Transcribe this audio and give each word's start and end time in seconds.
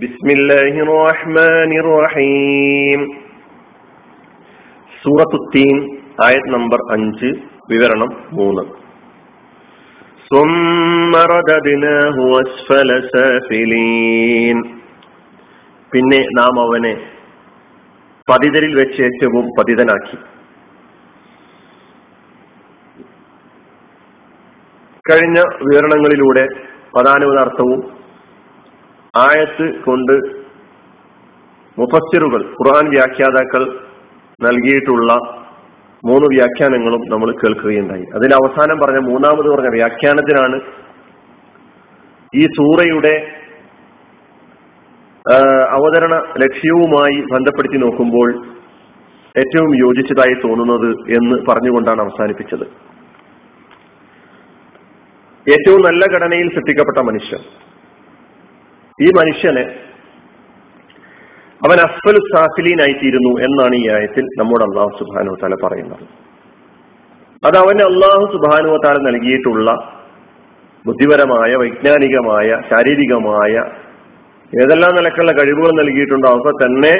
ബിസ്മില്ലാഹി 0.00 0.80
റഹ്മാനി 0.88 1.76
റഹീം 1.84 3.00
സൂറത്തുത്തീൻ 5.02 5.76
ആയത് 6.24 6.48
നമ്പർ 6.54 6.80
അഞ്ച് 6.92 7.30
വിവരണം 7.70 8.10
മൂന്ന്. 8.32 8.64
പിന്നെ 15.92 16.20
നാം 16.40 16.60
അവനെ 16.66 16.94
പതിതരിൽ 18.30 18.78
വെച്ച് 18.78 19.02
ഏറ്റവും 19.02 19.48
പതിതനാക്കി. 19.58 20.16
കഴിഞ്ഞ 25.10 25.38
വിവരണങ്ങളിലൂടെ 25.38 26.46
പ്രധാനപദാർത്ഥവും 26.94 27.95
ആയത്ത് 29.24 29.66
കൊണ്ട് 29.84 30.14
മുഫസ്സിറുകൾ 31.78 32.42
ഖുർആൻ 32.58 32.86
വ്യാഖ്യാതാക്കൾ 32.90 33.62
നൽകിയിട്ടുള്ള 34.44 35.12
മൂന്ന് 36.04 36.26
വ്യാഖ്യാനങ്ങളും 36.34 37.02
നമ്മൾ 37.12 37.28
കേൾക്കുകയുണ്ടായി. 37.32 38.04
അതിൽ 38.14 38.30
അവസാനം 38.34 38.76
പറഞ്ഞ 38.82 39.00
മൂന്നാമത് 39.10 39.48
പറഞ്ഞ 39.54 39.70
വ്യാഖ്യാനത്തിനാണ് 39.76 40.58
ഈ 42.32 42.44
സൂറയുടെ 42.58 43.14
അവതരണ 45.76 46.14
ലക്ഷ്യവുമായി 46.42 47.18
ബന്ധപ്പെടുത്തി 47.32 47.78
നോക്കുമ്പോൾ 47.84 48.28
ഏറ്റവും 49.40 49.70
യോജിച്ചതായി 49.80 50.34
തോന്നുന്നത് 50.44 50.90
എന്ന് 51.16 51.36
പറഞ്ഞുകൊണ്ടാണ് 51.48 52.00
അവസാനിപ്പിച്ചത്. 52.02 52.66
ഏറ്റവും 55.46 55.80
നല്ല 55.88 56.02
ഘടനയിൽ 56.14 56.48
സൃഷ്ടിക്കപ്പെട്ട 56.54 57.00
മനുഷ്യൻ. 57.08 57.42
ഈ 59.04 59.08
മനുഷ്യനെ 59.18 59.64
അവൻ 61.66 61.78
അസ്ഫൽ 61.86 62.18
സാഫിലീനായിത്തീരുന്നു 62.34 63.32
എന്നാണ് 63.46 63.76
ഈ 63.76 63.88
ആയത്തിൽ 63.96 64.24
നമ്മുടെ 64.38 64.64
അള്ളാഹു 64.64 64.90
സുബാനു 64.98 65.36
താല 65.42 65.54
പറയുന്നത്. 65.64 66.04
അത് 67.46 67.56
അവന് 67.56 67.82
അള്ളാഹു 67.82 68.24
സുബാനു 68.32 68.76
താല 68.84 68.96
നൽകിയിട്ടുള്ള 68.98 69.70
ബുദ്ധിപരമായ 70.86 71.54
വൈജ്ഞാനികമായ 71.54 72.48
ശാരീരികമായ 72.70 73.54
ഏതെല്ലാം 74.62 74.94
നിലക്കുള്ള 74.94 75.32
കഴിവുകൾ 75.32 75.72
നൽകിയിട്ടുണ്ടോ 75.82 76.28
അവ 76.28 76.50
തന്നെ 76.64 76.94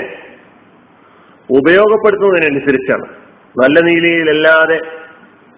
ഉപയോഗപ്പെടുത്തുന്നതിനനുസരിച്ചാണ്. 1.50 3.06
നല്ല 3.62 3.80
നീതിയിലല്ലാതെ 3.80 4.78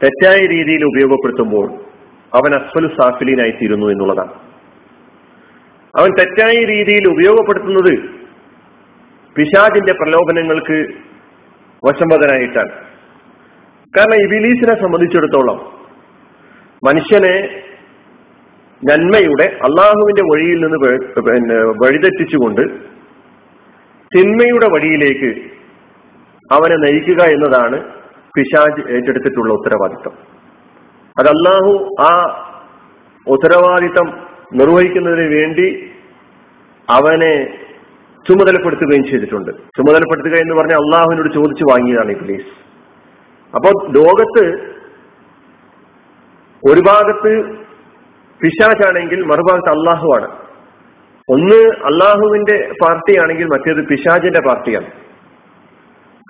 തെറ്റായ 0.02 0.40
രീതിയിൽ 0.46 0.84
ഉപയോഗപ്പെടുത്തുമ്പോൾ 0.84 1.66
അവൻ 2.38 2.54
അസ്ഫലു 2.54 2.88
സാഫിലീനായിത്തീരുന്നു 2.88 3.86
എന്നുള്ളതാണ്. 3.86 4.34
അവൻ 5.94 6.10
തെറ്റായ 6.18 6.56
രീതിയിൽ 6.64 7.08
ഉപയോഗപ്പെടുത്തുന്നത് 7.08 7.94
പിശാജിന്റെ 9.36 9.92
പ്രലോഭനങ്ങൾക്ക് 9.92 10.78
വശംവദനായിട്ടാണ് 11.82 12.72
കാരണം 13.94 14.14
ഇബിലീസിനെ 14.14 14.74
സംബന്ധിച്ചിടത്തോളം 14.74 15.58
മനുഷ്യനെ 16.82 17.34
നന്മയുടെ 18.82 19.44
അള്ളാഹുവിന്റെ 19.44 20.22
വഴിയിൽ 20.22 20.60
നിന്ന് 20.60 20.78
പിന്നെ 21.18 21.54
വഴിതെറ്റിച്ചുകൊണ്ട് 21.54 22.62
തിന്മയുടെ 24.12 24.66
വഴിയിലേക്ക് 24.66 25.30
അവനെ 26.50 26.76
നയിക്കുക 26.76 27.22
എന്നതാണ് 27.24 27.78
പിശാജ് 28.34 28.82
ഏറ്റെടുത്തിട്ടുള്ള 28.92 29.52
ഉത്തരവാദിത്തം. 29.52 30.12
അത് 31.16 31.28
അള്ളാഹു 31.28 31.72
ആ 32.00 32.12
ഉത്തരവാദിത്തം 33.26 34.27
നിർവഹിക്കുന്നതിന് 34.54 35.34
വേണ്ടി 35.34 35.90
അവനെ 36.90 37.58
ചുമതലപ്പെടുത്തുകയും 38.28 39.06
ചെയ്തിട്ടുണ്ട്. 39.06 39.50
ചുമതലപ്പെടുത്തുക 39.50 40.32
എന്ന് 40.32 40.54
പറഞ്ഞ 40.54 40.72
അള്ളാഹുവിനോട് 40.72 41.34
ചോദിച്ചു 41.34 41.64
വാങ്ങിയതാണ് 41.64 42.10
ഇബ്ലീസ്. 42.10 42.68
അപ്പോൾ 43.54 43.90
ലോകത്ത് 43.90 44.68
ഒരു 46.70 46.80
ഭാഗത്ത് 46.80 47.56
പിശാജാണെങ്കിൽ 48.42 49.22
മറുഭാഗത്ത് 49.22 49.68
അള്ളാഹുവാണ്. 49.68 50.28
ഒന്ന് 51.30 51.68
അള്ളാഹുവിന്റെ 51.84 52.72
പാർട്ടിയാണെങ്കിൽ 52.82 53.46
മറ്റേത് 53.46 53.88
പിശാജിന്റെ 53.88 54.40
പാർട്ടിയാണ്. 54.40 54.86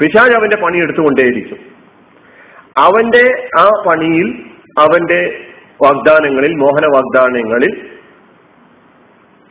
പിശാജ് 0.00 0.32
അവന്റെ 0.32 0.56
പണി 0.56 0.78
എടുത്തുകൊണ്ടേയിരിക്കും. 0.78 1.58
അവന്റെ 2.78 3.48
ആ 3.58 3.68
പണിയിൽ 3.86 4.44
അവന്റെ 4.78 5.44
വാഗ്ദാനങ്ങളിൽ 5.84 6.54
മോഹന 6.54 6.86
വാഗ്ദാനങ്ങളിൽ 6.86 7.97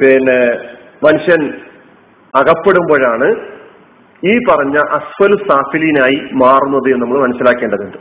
പിന്നെ 0.01 0.39
മനുഷ്യൻ 1.05 1.41
അകപ്പെടുമ്പോഴാണ് 2.33 3.27
ഈ 4.23 4.33
പറഞ്ഞ 4.49 4.77
അസ്വലു 4.97 5.37
സാഫിലീനായി 5.47 6.17
മാറുന്നത് 6.43 6.87
എന്ന് 6.91 7.03
നമ്മൾ 7.03 7.19
മനസ്സിലാക്കേണ്ടതുണ്ട്. 7.25 7.97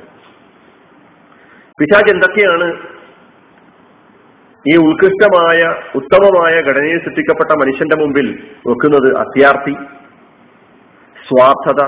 പിശാജ് 1.78 2.10
എന്തൊക്കെയാണ് 2.10 2.66
ഈ 4.64 4.74
ഉത്കൃഷ്ടമായ 4.76 5.60
ഉത്തമമായ 5.94 6.54
ഘടനയിൽ 6.68 6.98
സൃഷ്ടിക്കപ്പെട്ട 7.04 7.52
മനുഷ്യന്റെ 7.60 7.96
മുമ്പിൽ 8.02 8.28
വെക്കുന്നത്? 8.68 9.08
അത്യാർത്ഥി 9.22 9.74
സ്വാർത്ഥത 11.16 11.82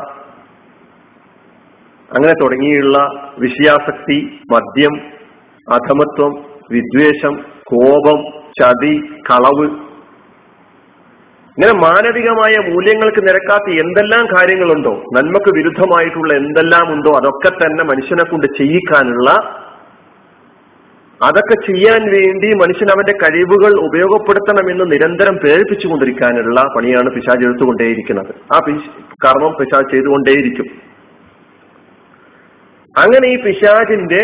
അങ്ങനെ 2.11 2.35
തുടങ്ങിയുള്ള 2.43 2.99
വിഷയാസക്തി 3.39 4.19
മദ്യം 4.53 4.95
അധമത്വം 5.67 6.33
വിദ്വേഷം 6.71 7.35
കോപം 7.71 8.21
ചതി 8.61 8.95
കളവ് 9.31 9.67
ഇങ്ങനെ 11.59 11.79
മാനവികമായ 11.79 12.55
മൂല്യങ്ങൾക്ക് 12.71 13.23
നിരക്കാത്ത 13.29 13.79
എന്തെല്ലാം 13.79 14.27
കാര്യങ്ങളുണ്ടോ 14.27 15.05
നന്മക്ക് 15.17 15.51
വിരുദ്ധമായിട്ടുള്ള 15.57 16.35
എന്തെല്ലാം 16.35 16.93
ഉണ്ടോ 16.93 17.13
അതൊക്കെ 17.17 17.51
തന്നെ 17.51 17.85
മനുഷ്യനെ 17.85 18.25
കൊണ്ട് 18.25 18.47
ചെയ്യിക്കാനുള്ള 18.59 19.31
അതൊക്കെ 21.21 21.73
ചെയ്യാൻ 21.73 22.03
വേണ്ടി 22.11 22.55
മനുഷ്യൻ 22.55 22.91
അവന്റെ 22.91 23.13
കഴിവുകൾ 23.13 23.81
ഉപയോഗപ്പെടുത്തണമെന്ന് 23.81 24.93
നിരന്തരം 24.93 25.37
പ്രേരിപ്പിച്ചുകൊണ്ടിരിക്കാനുള്ള 25.37 26.61
പണിയാണ് 26.77 27.11
പിശാജ് 27.11 27.49
എടുത്തുകൊണ്ടേയിരിക്കുന്നത്. 27.49 28.31
ആ 28.55 28.59
കർമ്മം 29.27 29.53
പിശാജ് 29.61 29.91
ചെയ്തുകൊണ്ടേയിരിക്കും. 29.91 30.69
അങ്ങനെ 33.03 33.29
ഈ 33.29 33.43
പിശാജിന്റെ 33.43 34.23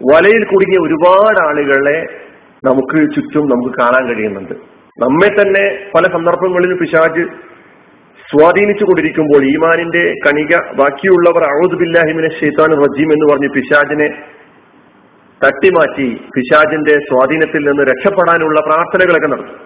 വലയിൽ 0.00 0.44
കുടുങ്ങിയ 0.44 0.80
ഒരുപാട് 0.86 1.48
ആളുകളെ 1.48 2.06
നമുക്ക് 2.64 3.14
ചുറ്റും 3.14 3.46
നമുക്ക് 3.48 3.74
കാണാൻ 3.78 4.04
കഴിയുന്നുണ്ട്. 4.08 4.77
നമ്മെ 5.02 5.28
തന്നെ 5.28 5.90
പല 5.94 6.02
സന്ദർഭങ്ങളിൽ 6.02 6.74
പിശാജ് 6.74 7.24
സ്വാധീനിച്ചു 8.30 8.84
കൊണ്ടിരിക്കുമ്പോൾ 8.84 9.42
ഈമാനിന്റെ 9.44 10.14
കണിക 10.26 10.56
ബാക്കിയുള്ളവർ 10.78 11.44
ഔദുബില്ലാഹിമിനെ 11.64 12.30
ഷെയ്ത്താൻ 12.40 12.70
റജീം 12.84 13.12
എന്ന് 13.12 13.32
പറഞ്ഞ് 13.32 13.48
പിശാജിനെ 13.48 14.08
തട്ടിമാറ്റി 15.40 16.08
പിശാജിന്റെ 16.36 16.94
സ്വാധീനത്തിൽ 16.98 17.68
നിന്ന് 17.68 17.82
രക്ഷപ്പെടാനുള്ള 17.82 18.60
പ്രാർത്ഥനകളൊക്കെ 18.60 19.26
നടത്തും. 19.26 19.60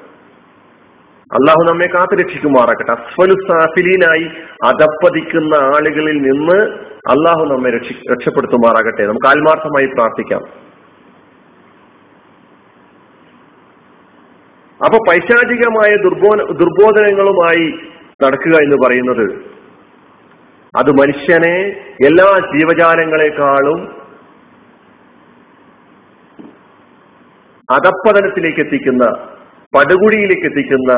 അള്ളാഹു 1.37 1.63
നമ്മെ 1.69 1.87
കാത്തു 1.87 2.15
രക്ഷിക്കുമാറാക്കട്ടെ 2.15 2.93
അസ്ഫലു 2.93 3.37
സാഫിലീനായി 3.49 4.27
അതപ്പതിക്കുന്ന 4.65 5.55
ആളുകളിൽ 5.55 6.19
നിന്ന് 6.23 6.59
അള്ളാഹു 7.15 7.45
നമ്മെ 7.55 7.71
രക്ഷി 7.71 7.95
രക്ഷപ്പെടുത്തുമാറാകട്ടെ. 8.13 9.07
നമുക്ക് 9.07 9.27
ആത്മാർത്ഥമായി 9.27 9.87
പ്രാർത്ഥിക്കാം. 9.87 10.72
അപ്പൊ 14.83 14.99
പൈശാചികമായ 15.09 15.97
ദുർബോ 15.97 16.31
ദുർബോധനങ്ങളുമായി 16.53 17.67
നടക്കുക 18.23 18.55
എന്ന് 18.63 18.77
പറയുന്നത് 18.87 19.27
അത് 20.75 20.91
മനുഷ്യനെ 20.91 21.57
എല്ലാ 22.05 22.29
ജീവജാലങ്ങളെക്കാളും 22.53 23.81
അധപ്പതനത്തിലേക്ക് 27.69 28.61
എത്തിക്കുന്ന 28.61 29.05
പടുകുഴിയിലേക്ക് 29.75 30.47
എത്തിക്കുന്ന 30.47 30.93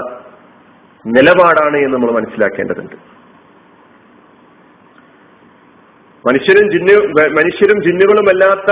നിലപാടാണ് 1.05 1.76
എന്ന് 1.76 1.94
നമ്മൾ 1.94 2.11
മനസ്സിലാക്കേണ്ടതുണ്ട്. 2.12 2.97
മനുഷ്യരും 6.25 6.70
ജിന്നു 6.70 6.94
മനുഷ്യരും 7.35 7.82
ജിന്നുകളുമല്ലാത്ത 7.82 8.70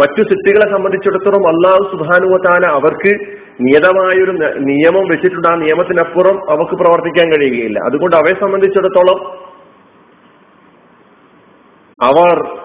മറ്റു 0.00 0.22
സിദ്ധികളെ 0.22 0.70
സംബന്ധിച്ചിടത്തോളം 0.72 1.48
അള്ളാഹു 1.48 1.82
സുബാനുവത്താല 1.90 2.66
അവർക്ക് 2.66 3.12
നിയതമായൊരു 3.60 4.30
നിയമം 4.58 5.08
വെച്ചിട്ടുണ്ട്. 5.08 5.48
ആ 5.48 5.54
നിയമത്തിനപ്പുറം 5.54 6.50
അവക്ക് 6.50 6.70
പ്രവർത്തിക്കാൻ 6.70 7.32
കഴിയുകയില്ല. 7.32 7.78
അതുകൊണ്ട് 7.78 8.16
അവയെ 8.16 8.40
സംബന്ധിച്ചിടത്തോളം 8.40 9.44
അവർ 12.02 12.58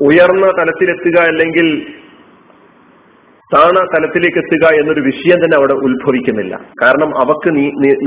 ഉയർന്ന 0.00 0.46
തലത്തിലെത്തുക 0.46 1.20
അല്ലെങ്കിൽ 1.22 1.86
താണ 3.54 3.72
തലത്തിലേക്ക് 3.72 4.38
എത്തുക 4.38 4.68
എന്നൊരു 4.80 5.00
വിഷയം 5.00 5.38
തന്നെ 5.38 5.56
അവിടെ 5.58 5.72
ഉത്ഭവിക്കുന്നില്ല. 5.72 6.60
കാരണം 6.82 7.18
അവക്ക് 7.18 7.54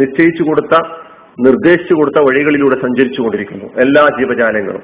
നിശ്ചയിച്ചു 0.02 0.44
കൊടുത്ത 0.44 0.80
നിർദ്ദേശിച്ചു 1.40 1.94
കൊടുത്ത 1.94 2.20
വഴികളിലൂടെ 2.20 2.76
സഞ്ചരിച്ചു 2.82 3.22
കൊണ്ടിരിക്കുന്നു 3.22 3.66
എല്ലാ 3.66 4.08
ജീവജാലങ്ങളും. 4.20 4.82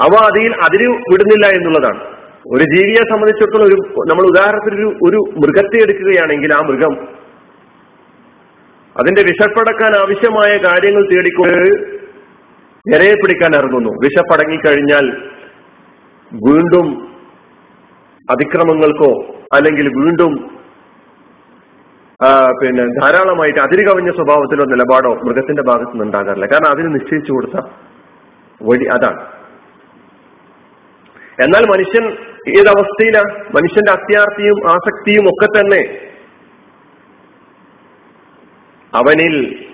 അവ 0.00 0.16
അതിൽ 0.24 0.54
അതിര് 0.54 0.88
വിടുന്നില്ല 0.88 1.46
എന്നുള്ളതാണ്. 1.46 2.15
ഒരു 2.54 2.64
ജീവിയെ 2.72 3.02
സംബന്ധിച്ചിടത്തോളം 3.10 3.66
ഒരു 3.68 3.76
നമ്മൾ 4.10 4.24
ഉദാഹരണത്തിന് 4.32 4.76
ഒരു 4.78 4.88
ഒരു 5.06 5.20
മൃഗത്തെ 5.42 5.78
എടുക്കുകയാണെങ്കിൽ 5.84 6.50
ആ 6.56 6.58
മൃഗം 6.68 6.94
അതിന്റെ 8.96 9.22
വിഷപ്പടക്കാൻ 9.28 9.92
ആവശ്യമായ 10.02 10.52
കാര്യങ്ങൾ 10.66 11.02
തേടിക്കൊണ്ട് 11.12 11.64
ഇരയെ 12.86 13.14
പിടിക്കാൻ 13.20 13.52
ഇറങ്ങുന്നു. 13.60 13.92
വിഷപ്പടങ്ങിക്കഴിഞ്ഞാൽ 14.04 15.06
വീണ്ടും 16.32 16.86
അതിക്രമങ്ങൾക്കോ 18.28 19.10
അല്ലെങ്കിൽ 19.56 19.86
വീണ്ടും 19.98 20.32
പിന്നെ 22.60 22.84
ധാരാളമായിട്ട് 23.00 23.60
അതിര് 23.64 23.82
കവിഞ്ഞ 23.88 24.10
സ്വഭാവത്തിലോ 24.18 24.64
നിലപാടോ 24.70 25.10
മൃഗത്തിന്റെ 25.26 25.64
ഭാഗത്ത് 25.70 25.92
നിന്ന് 25.94 26.06
ഉണ്ടാകാറില്ല. 26.06 26.46
കാരണം 26.52 26.70
അതിന് 26.74 26.90
നിശ്ചയിച്ചു 26.94 27.32
കൊടുത്ത 27.36 27.56
വഴി 28.60 28.86
അതാണ്. 28.96 29.20
എന്നാൽ 31.44 31.64
മനുഷ്യൻ 31.72 32.04
ഏതവസ്ഥയിലാണ് 32.48 33.30
മനുഷ്യന്റെ 33.56 33.92
അത്യാർത്ഥിയും 33.92 34.70
ആസക്തിയും 34.70 35.28
ഒക്കെ 35.28 35.46
തന്നെ. 35.46 35.82
അവനിൽ 38.94 39.66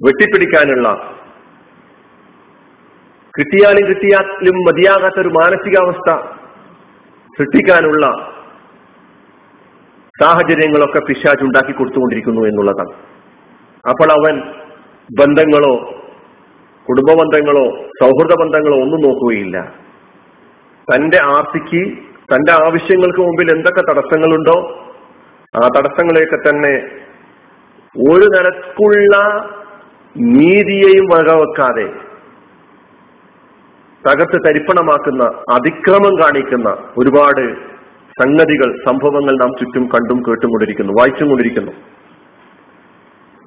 വെട്ടിപ്പിടിക്കാനുള്ള 0.00 0.88
കിട്ടിയാലും 3.38 3.86
കിട്ടിയാലും 3.88 4.56
മതിയാകാത്ത 4.66 5.20
ഒരു 5.20 5.28
മാനസികാവസ്ഥ 5.28 6.10
സൃഷ്ടിക്കാനുള്ള 7.38 8.06
സാഹചര്യങ്ങളൊക്കെ 10.22 10.98
പിശാജ് 10.98 11.44
ഉണ്ടാക്കി 11.44 11.72
കൊടുത്തുകൊണ്ടിരിക്കുന്നു 11.72 12.40
എന്നുള്ളതാണ്. 12.40 12.94
അപ്പോൾ 13.90 14.12
അവൻ 14.12 14.36
ബന്ധങ്ങളോ 15.20 15.74
കുടുംബ 16.88 17.18
ബന്ധങ്ങളോ 17.20 17.66
സൗഹൃദ 18.02 18.34
ബന്ധങ്ങളോ 18.40 18.82
ഒന്നും 18.82 19.00
നോക്കുകയില്ല. 19.00 19.85
തന്റെ 20.92 21.18
ആർത്തിക്ക് 21.18 21.82
തന്റെ 22.34 22.52
ആവശ്യങ്ങൾക്ക് 22.52 23.18
മുമ്പിൽ 23.18 23.50
എന്തൊക്കെ 23.50 23.82
തടസ്സങ്ങളുണ്ടോ 23.90 24.56
ആ 25.54 25.68
തടസ്സങ്ങളെയൊക്കെ 25.68 26.38
തന്നെ 26.48 26.74
ഒരു 27.96 28.26
നിലക്കുള്ള 28.26 29.14
നീതിയെയും 30.16 31.06
വകവെക്കാതെ 31.12 31.86
തകർത്ത് 34.04 34.38
തരിപ്പണമാക്കുന്ന 34.46 35.24
അതിക്രമം 35.52 36.14
കാണിക്കുന്ന 36.22 36.68
ഒരുപാട് 36.96 37.44
സംഗതികൾ 38.22 38.68
സംഭവങ്ങൾ 38.88 39.34
നാം 39.36 39.50
ചുറ്റും 39.52 39.84
കണ്ടും 39.86 40.18
കേട്ടും 40.18 40.50
കൊണ്ടിരിക്കുന്നു 40.50 40.92
വായിച്ചും 40.92 41.28
കൊണ്ടിരിക്കുന്നു. 41.28 41.72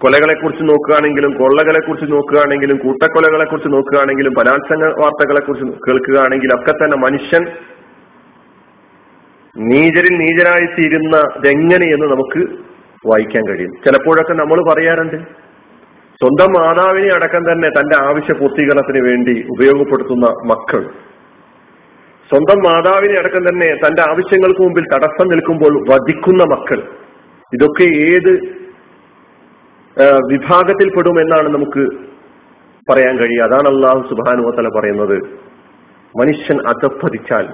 കൊലകളെ 0.02 0.34
കുറിച്ച് 0.34 0.64
നോക്കുകയാണെങ്കിലും 0.64 1.32
കൊള്ളകളെ 1.38 1.80
കുറിച്ച് 1.88 2.12
നോക്കുകയാണെങ്കിലും 2.12 2.78
കൂട്ടക്കൊലകളെ 2.78 3.46
കുറിച്ച് 3.46 3.74
നോക്കുകയാണെങ്കിലും 3.74 4.34
ബലാത്സംഗ 4.38 4.84
വാർത്തകളെ 4.84 5.42
കുറിച്ച് 5.46 5.66
കേൾക്കുകയാണെങ്കിലും 5.66 6.56
ഒക്കെ 6.56 6.72
തന്നെ 6.72 6.98
മനുഷ്യൻ 6.98 7.46
നീചരിൽ 9.58 10.18
നീചരായിത്തീരുന്നത് 10.18 11.48
എന്ന് 11.94 12.06
നമുക്ക് 12.06 12.42
വായിക്കാൻ 13.08 13.48
കഴിയും. 13.48 13.72
ചിലപ്പോഴൊക്കെ 13.86 14.34
നമ്മൾ 14.34 14.74
പറയാറുണ്ട് 14.74 15.16
സ്വന്തം 16.22 16.52
മാതാവിനെ 16.52 17.16
അടക്കം 17.16 17.52
തന്നെ 17.52 17.70
തന്റെ 17.70 17.96
ആവശ്യ 18.04 18.34
പൂർത്തീകരണത്തിന് 18.34 19.02
വേണ്ടി 19.08 19.46
ഉപയോഗപ്പെടുത്തുന്ന 19.50 20.26
മക്കൾ. 20.26 20.82
സ്വന്തം 22.30 22.60
മാതാവിനെ 22.60 23.20
അടക്കം 23.20 23.50
തന്നെ 23.50 23.76
തന്റെ 23.76 24.02
ആവശ്യങ്ങൾക്ക് 24.02 24.62
മുമ്പിൽ 24.62 24.86
തടസ്സം 24.94 25.28
നിൽക്കുമ്പോൾ 25.28 25.94
വധിക്കുന്ന 25.94 26.44
മക്കൾ. 26.44 26.80
ഇതൊക്കെ 27.54 27.84
ഏത് 27.84 28.59
വിഭാഗത്തിൽപ്പെടും 30.32 31.22
എന്നാണ് 31.22 31.50
നമുക്ക് 31.50 31.84
പറയാൻ 32.92 33.18
കഴിയുക. 33.18 33.44
അതാണ് 33.44 33.68
അള്ളാഹു 33.68 34.08
സുബാനുവത്തല 34.10 34.68
പറയുന്നത്. 34.80 35.18
മനുഷ്യൻ 36.20 36.58
അധപ്പതിച്ചാൽ 36.68 37.48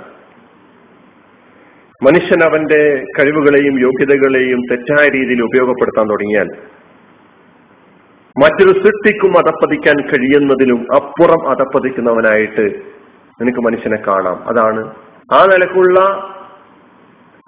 മനുഷ്യൻ 2.04 2.44
അവന്റെ 2.44 3.06
കഴിവുകളെയും 3.20 3.80
യോഗ്യതകളെയും 3.80 4.62
തെറ്റായ 4.72 5.10
രീതിയിൽ 5.10 5.42
ഉപയോഗപ്പെടുത്താൻ 5.42 6.08
തുടങ്ങിയാൽ 6.10 6.48
മറ്റൊരു 8.44 8.74
സൃഷ്ടിക്കും 8.80 9.38
അധപ്പതിക്കാൻ 9.38 9.96
കഴിയുന്നതിലും 10.02 10.80
അപ്പുറം 10.96 11.50
അധപ്പതിക്കുന്നവനായിട്ട് 11.50 12.66
നിനക്ക് 13.42 13.60
മനുഷ്യനെ 13.60 13.98
കാണാം. 14.08 14.38
അതാണ് 14.50 14.82
ആ 15.34 15.46
നിലക്കുള്ള 15.46 16.00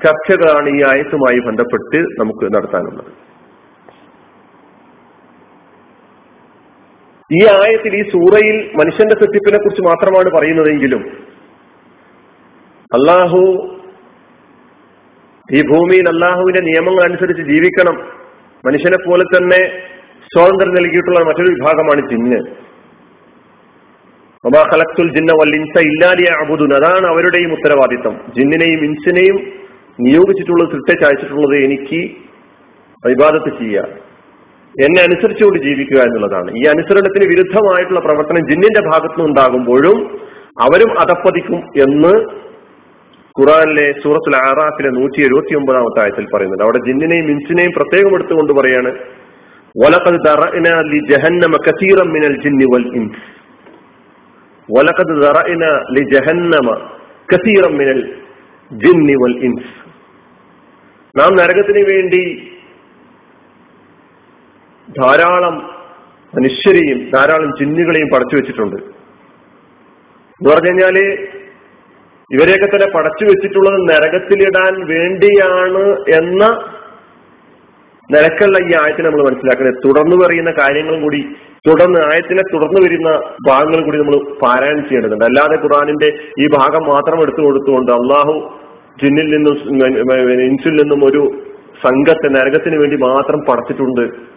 ചർച്ചകളാണ് 0.06 0.70
ഈ 0.70 0.84
ആയത്തുമായി 0.84 1.40
ബന്ധപ്പെട്ട് 1.40 2.00
നമുക്ക് 2.20 2.56
നടത്താനുള്ളത്. 2.56 3.27
ഈ 7.34 7.40
ആയത്തിൽ 7.46 7.96
ഈ 7.96 8.04
സൂറയിൽ 8.10 8.58
മനുഷ്യന്റെ 8.76 9.16
സൃഷ്ടിപ്പിനെ 9.16 9.58
കുറിച്ച് 9.58 9.82
മാത്രമാണ് 9.82 10.30
പറയുന്നതെങ്കിലും 10.36 11.02
അള്ളാഹു 12.96 13.42
ഈ 15.54 15.62
ഭൂമിയിൽ 15.62 16.10
അള്ളാഹുവിന്റെ 16.10 16.62
നിയമങ്ങൾ 16.62 17.04
അനുസരിച്ച് 17.04 17.44
ജീവിക്കണം. 17.44 17.98
മനുഷ്യനെ 18.66 19.10
പോലെ 19.10 19.24
തന്നെ 19.24 19.60
സ്വാതന്ത്ര്യം 20.34 20.74
നൽകിയിട്ടുള്ള 20.74 21.20
മറ്റൊരു 21.20 21.50
വിഭാഗമാണ് 21.50 22.02
ജിന്ന്. 22.10 22.40
ഒബാഹലക്തുൽ 24.44 25.10
ജിന്ന 25.16 25.32
വല്ലിൻസ 25.42 25.82
ഇല്ലാലിയ 25.82 26.30
അബുദുൻ 26.46 26.74
അതാണ് 26.74 27.08
അവരുടെയും 27.08 27.52
ഉത്തരവാദിത്തം. 27.52 28.16
ജിന്നിനെയും 28.38 28.84
ഇൻസിനെയും 28.86 29.38
നിയോഗിച്ചിട്ടുള്ളത് 30.00 30.70
സൃഷ്ടിച്ചയച്ചിട്ടുള്ളത് 30.70 31.56
എനിക്ക് 31.64 32.02
വിവാദത്ത് 33.08 33.60
ചെയ്യുക 33.60 34.07
എന്നെ 34.84 35.02
അനുസരിച്ചുകൊണ്ട് 35.02 35.60
ജീവിക്കുക 35.60 35.98
എന്നുള്ളതാണ്. 35.98 36.52
ഈ 36.52 36.64
അനുസരണത്തിന് 36.66 37.30
വിരുദ്ധമായിട്ടുള്ള 37.30 38.00
പ്രവർത്തനം 38.00 38.50
ജിന്നിന്റെ 38.50 38.82
ഭാഗത്തുനിന്ന് 38.90 39.30
ഉണ്ടാകുമ്പോഴും 39.30 40.20
അവരും 40.62 41.00
അതപ്പതിക്കും 41.00 41.56
എന്ന് 41.56 42.14
ഖുറാനിലെ 43.40 43.94
സൂറത്തുൽ 44.04 44.36
ആറാഫിലെ 44.36 44.90
നൂറ്റി 44.90 45.22
എഴുപത്തി 45.22 45.56
ഒമ്പതാമത്തെ 45.56 46.02
ആയത്തിൽ 46.02 46.28
പറയുന്നുണ്ട്. 46.34 46.64
അവിടെ 46.64 46.78
ജിന്നിനെയും 46.78 47.30
ഇൻസിനെയും 47.30 47.72
പ്രത്യേകം 47.76 48.16
എടുത്തുകൊണ്ട് 48.16 48.54
പറയാണ് 48.54 48.94
മിനൽ 52.04 52.42
ജിന്നി 52.44 52.66
വൽ 52.66 52.96
ഇൻസ്. 52.96 53.22
മിനൽ 57.72 58.16
ജിന്നി 58.72 59.14
വൽ 59.14 59.38
ഇൻസ്. 59.44 59.88
നാം 61.20 61.36
നരകത്തിന് 61.38 61.92
വേണ്ടി 61.92 62.52
ധാരാളം 64.88 65.56
മനുഷ്യരെയും 66.34 67.00
ധാരാളം 67.16 67.50
ജിന്നുകളെയും 67.60 68.10
പടച്ചു 68.14 68.36
വെച്ചിട്ടുണ്ട്. 68.36 68.76
എന്ന് 70.40 70.50
പറഞ്ഞു 70.50 70.70
കഴിഞ്ഞാൽ 70.70 70.98
ഇവരെയൊക്കെ 72.32 72.68
തന്നെ 72.68 72.88
പടച്ചു 72.96 73.26
വെച്ചിട്ടുള്ളത് 73.26 73.78
നരകത്തിലിടാൻ 73.90 74.74
വേണ്ടിയാണ് 74.88 75.84
എന്ന 76.20 76.44
നിലക്കുള്ള 78.12 78.58
ഈ 78.68 78.72
ആയത്തിനെ 78.82 79.08
നമ്മൾ 79.10 79.24
മനസ്സിലാക്കുന്നത്. 79.30 79.80
തുടർന്ന് 79.86 80.26
പറയുന്ന 80.26 80.52
കാര്യങ്ങളും 80.52 81.02
കൂടി 81.02 81.22
തുടർന്ന് 81.68 82.00
ആയത്തിനെ 82.00 82.44
തുടർന്ന് 82.54 82.80
വരുന്ന 82.86 83.10
ഭാഗങ്ങളും 83.48 83.86
കൂടി 83.86 83.98
നമ്മൾ 83.98 84.18
പാരായണം 84.44 84.84
ചെയ്യേണ്ടതുണ്ട്. 84.84 85.26
അല്ലാതെ 85.26 85.56
ഖുറാനിന്റെ 85.64 86.10
ഈ 86.44 86.48
ഭാഗം 86.48 86.84
മാത്രം 86.94 87.22
എടുത്തു 87.22 87.42
കൊടുത്തുകൊണ്ട് 87.42 87.92
അള്ളാഹു 87.92 88.36
ജിന്നിൽ 89.04 89.28
നിന്നും 89.36 89.56
ഇൻസിൽ 90.50 90.76
നിന്നും 90.82 91.06
ഒരു 91.06 91.22
സംഘത്തെ 91.88 92.28
നരകത്തിന് 92.28 92.76
വേണ്ടി 92.76 92.98
മാത്രം 92.98 93.40
പടച്ചിട്ടുണ്ട് 93.50 94.37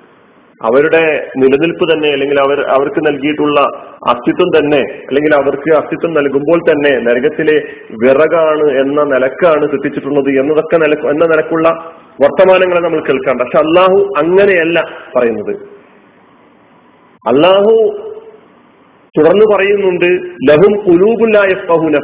അവരുടെ 0.66 1.02
നിലനിൽപ്പ് 1.38 1.84
തന്നെ 1.92 2.08
അല്ലെങ്കിൽ 2.08 2.38
അവർ 2.40 2.58
അവർക്ക് 2.64 3.00
നൽകിയിട്ടുള്ള 3.06 3.60
അസ്തിത്വം 4.08 4.48
തന്നെ 4.56 4.80
അല്ലെങ്കിൽ 4.80 5.32
അവർക്ക് 5.34 5.70
അസ്തിത്വം 5.76 6.12
നൽകുമ്പോൾ 6.14 6.58
തന്നെ 6.70 6.92
നരകത്തിലെ 6.98 7.56
വിറകാണ് 8.02 8.66
എന്ന 8.82 9.02
നിലക്കാണ് 9.02 9.66
സൃഷ്ടിച്ചിട്ടുള്ളത് 9.66 10.30
എന്നതൊക്കെ 10.40 10.76
നില 10.76 10.94
എന്ന 11.08 11.26
നിലക്കുള്ള 11.26 11.68
വർത്തമാനങ്ങളെ 12.22 12.80
നമ്മൾ 12.80 13.00
കേൾക്കാം. 13.00 13.38
പക്ഷെ 13.38 13.58
അള്ളാഹു 13.58 13.98
അങ്ങനെയല്ല 14.22 14.78
പറയുന്നത്. 15.16 15.54
അള്ളാഹു 17.24 17.72
തുടർന്ന് 19.14 19.46
പറയുന്നുണ്ട് 19.54 20.10
ലഹും 20.50 20.74
കുലൂബുല്ലായ 20.86 21.54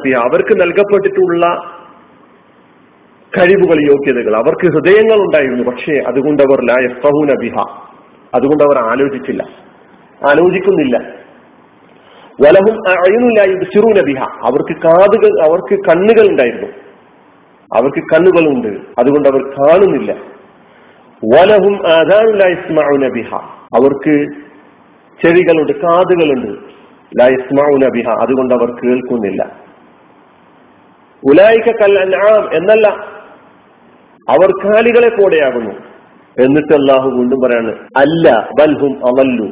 ഫിയ 0.04 0.14
അവർക്ക് 0.28 0.54
നൽകപ്പെട്ടിട്ടുള്ള 0.60 1.46
കഴിവുകൾ 3.32 3.78
യോഗ്യതകൾ 3.86 4.36
അവർക്ക് 4.36 4.66
ഹൃദയങ്ങൾ 4.74 5.18
ഉണ്ടായിരുന്നു. 5.24 5.64
പക്ഷേ 5.70 5.94
അതുകൊണ്ട് 6.06 6.42
അവർ 6.42 6.60
ലായ 6.70 6.84
യഫ്ഹൂന 6.84 7.34
ബിഹ 7.44 7.54
അതുകൊണ്ട് 8.36 8.64
അവർ 8.64 8.78
ആലോചിച്ചില്ല. 8.78 9.42
ആലോചിക്കുന്നില്ല. 10.28 10.98
വലഹും 12.44 12.76
ചെറു 13.64 14.04
ബിഹ. 14.04 14.22
അവർക്ക് 14.22 14.82
കാതുകൾ 14.82 15.50
അവർക്ക് 15.50 15.88
കണ്ണുകൾ 15.88 16.30
ഉണ്ടായിരുന്നു. 16.30 16.66
അവർക്ക് 17.76 17.98
കണ്ണുകളുണ്ട്. 17.98 18.68
അതുകൊണ്ട് 18.98 19.28
അവർ 19.28 19.42
കാണുന്നില്ല. 19.42 20.12
വലഹും 21.34 21.88
ആദാനുല 21.88 23.08
ബിഹ. 23.08 23.34
അവർക്ക് 23.74 24.26
ചെവികളുണ്ട് 25.24 25.72
കാതുകളുണ്ട്. 25.72 26.48
ലൈസ്മാഉന 27.20 27.88
ബിഹ. 27.90 28.10
അതുകൊണ്ട് 28.10 28.54
അവർ 28.54 28.70
കേൾക്കുന്നില്ല. 28.70 29.66
ഉലായിക്ക 31.24 31.70
കൽ 31.70 31.98
അൻആം 31.98 32.54
എന്നല്ല. 32.54 32.88
അവർ 34.30 34.72
കാലികളെ 34.72 35.08
പോലെയാകുന്നു. 35.08 35.85
എന്നിട്ട് 36.44 36.72
അള്ളാഹു 36.72 37.08
വീണ്ടും 37.10 37.38
പറയാണ് 37.40 37.72
അല്ല 37.96 38.48
ബൽഹും 38.60 38.92
അവല്ലു. 39.06 39.46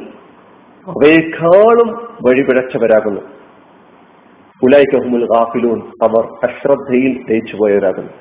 അവയെക്കാളും 0.87 1.89
വഴിപിഴച്ചവരാകുന്നു. 2.25 3.21
ഉലായിക്കഹുമുൽ 4.61 5.25
ഗാഫിലൂൻ 5.25 5.79
അവർ 6.03 6.23
അശ്രദ്ധയിൽ 6.43 7.13
പോയവരാകുന്നു 7.57 8.13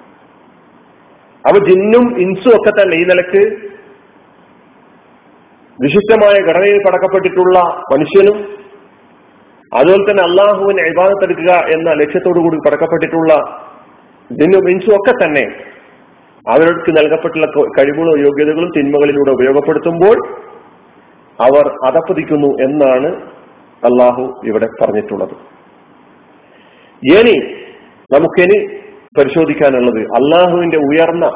അവ 1.45 1.55
ജിന്നും 1.69 2.05
ഇൻസും 2.19 2.53
ഒക്കെ 2.57 2.71
തന്നെ 2.71 2.97
ഈ 2.97 3.05
നിലയ്ക്ക് 3.05 3.43
വിശിഷ്ടമായ 5.79 6.37
ഘടനയിൽ 6.49 6.79
പടക്കപ്പെട്ടിട്ടുള്ള 6.87 7.59
മനുഷ്യനും 7.93 8.37
അതുപോലെ 9.73 10.05
തന്നെ 10.11 10.23
അള്ളാഹുവിനെ 10.23 10.83
അഭിവാദത്തെടുക്കുക 10.83 11.53
എന്ന 11.75 11.91
ലക്ഷ്യത്തോടു 12.03 12.39
കൂടി 12.39 12.57
പടക്കപ്പെട്ടിട്ടുള്ള 12.57 13.33
ജിന്നും 14.31 14.71
ഇൻസും 14.71 14.95
ഒക്കെ 14.97 15.13
തന്നെ 15.25 15.45
അവർക്ക് 16.51 16.91
നൽകപ്പെട്ടുള്ള 16.91 17.47
കഴിവുകളും 17.79 18.21
യോഗ്യതകളും 18.21 18.71
തിന്മകളിലൂടെ 18.77 19.31
ഉപയോഗപ്പെടുത്തുമ്പോൾ 19.31 20.17
അവർ 21.39 21.65
അതപ്പതിക്കുന്നു 21.85 22.47
എന്നാണ് 22.47 23.09
അള്ളാഹു 23.83 24.41
ഇവിടെ 24.45 24.69
പറഞ്ഞിട്ടുള്ളത്. 24.83 25.35
ഇനി 27.03 27.37
നമുക്കിനി 28.15 28.59
പരിശോധിക്കാനുള്ളത് 29.19 30.01
അള്ളാഹുവിന്റെ 30.01 30.77
ഉയർന്ന 30.77 31.27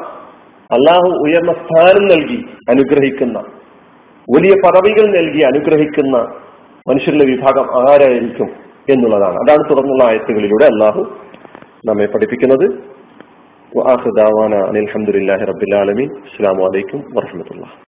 അള്ളാഹു 0.69 1.09
ഉയർന്ന 1.25 1.51
സ്ഥാനം 1.53 2.05
നൽകി 2.07 2.45
അനുഗ്രഹിക്കുന്ന 2.69 3.39
വലിയ 4.27 4.53
പദവികൾ 4.65 5.05
നൽകി 5.17 5.41
അനുഗ്രഹിക്കുന്ന 5.41 6.17
മനുഷ്യരുടെ 6.89 7.25
വിഭാഗം 7.25 7.91
ആരായിരിക്കും 7.91 8.49
എന്നുള്ളതാണ്. 8.89 9.35
അതാണ് 9.35 9.69
തുടർന്നുള്ള 9.69 10.03
ആയത്തുകളിലൂടെ 10.03 10.65
അള്ളാഹു 10.65 11.01
നമ്മെ 11.85 12.05
പഠിപ്പിക്കുന്നത്. 12.05 12.88
وآخر 13.75 14.09
دعوانا 14.17 14.69
أن 14.69 14.75
الحمد 14.75 15.09
لله 15.09 15.35
رب 15.35 15.63
العالمين. 15.63 16.09
السلام 16.25 16.61
عليكم 16.61 17.03
ورحمة 17.15 17.45
الله. 17.51 17.69